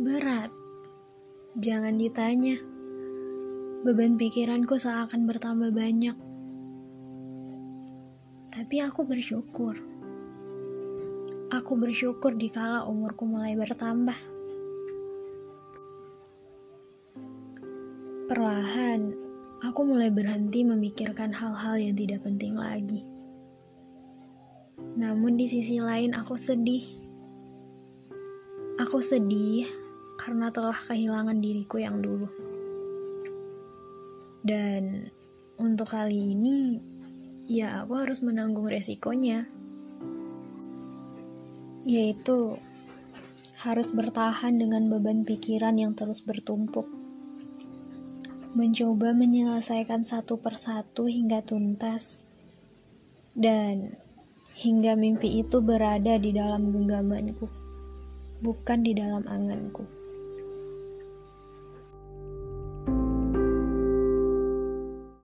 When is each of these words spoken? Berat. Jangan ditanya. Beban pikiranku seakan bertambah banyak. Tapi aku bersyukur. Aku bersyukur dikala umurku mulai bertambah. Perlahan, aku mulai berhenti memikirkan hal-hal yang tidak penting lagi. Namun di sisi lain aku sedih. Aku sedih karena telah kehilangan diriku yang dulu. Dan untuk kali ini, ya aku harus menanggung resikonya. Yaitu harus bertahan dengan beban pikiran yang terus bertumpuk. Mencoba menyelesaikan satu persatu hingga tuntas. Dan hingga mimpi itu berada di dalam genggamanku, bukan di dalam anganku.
Berat. 0.00 0.48
Jangan 1.60 2.00
ditanya. 2.00 2.56
Beban 3.84 4.16
pikiranku 4.16 4.80
seakan 4.80 5.28
bertambah 5.28 5.76
banyak. 5.76 6.16
Tapi 8.48 8.80
aku 8.80 9.04
bersyukur. 9.04 9.76
Aku 11.52 11.76
bersyukur 11.76 12.32
dikala 12.32 12.88
umurku 12.88 13.28
mulai 13.28 13.52
bertambah. 13.60 14.16
Perlahan, 18.24 19.12
aku 19.60 19.80
mulai 19.84 20.08
berhenti 20.08 20.64
memikirkan 20.64 21.36
hal-hal 21.36 21.76
yang 21.76 21.92
tidak 21.92 22.24
penting 22.24 22.56
lagi. 22.56 23.04
Namun 24.96 25.36
di 25.36 25.44
sisi 25.44 25.76
lain 25.76 26.16
aku 26.16 26.40
sedih. 26.40 26.88
Aku 28.80 29.04
sedih 29.04 29.89
karena 30.20 30.52
telah 30.52 30.76
kehilangan 30.76 31.40
diriku 31.40 31.80
yang 31.80 32.04
dulu. 32.04 32.28
Dan 34.44 35.08
untuk 35.56 35.96
kali 35.96 36.36
ini, 36.36 36.76
ya 37.48 37.80
aku 37.80 37.96
harus 37.96 38.20
menanggung 38.20 38.68
resikonya. 38.68 39.48
Yaitu 41.88 42.60
harus 43.64 43.88
bertahan 43.96 44.60
dengan 44.60 44.92
beban 44.92 45.24
pikiran 45.24 45.80
yang 45.80 45.96
terus 45.96 46.20
bertumpuk. 46.20 46.84
Mencoba 48.52 49.16
menyelesaikan 49.16 50.04
satu 50.04 50.36
persatu 50.36 51.08
hingga 51.08 51.40
tuntas. 51.40 52.28
Dan 53.32 53.96
hingga 54.60 55.00
mimpi 55.00 55.40
itu 55.40 55.64
berada 55.64 56.20
di 56.20 56.36
dalam 56.36 56.68
genggamanku, 56.68 57.48
bukan 58.44 58.84
di 58.84 58.92
dalam 58.92 59.24
anganku. 59.24 59.99